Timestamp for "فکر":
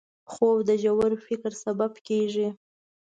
1.27-1.51